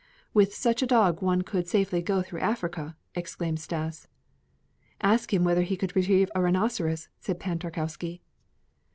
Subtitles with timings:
[0.33, 4.07] "With such a dog one could safely go through Africa," exclaimed Stas.
[4.99, 8.23] "Ask him whether he could retrieve a rhinoceros," said Pan Tarkowski.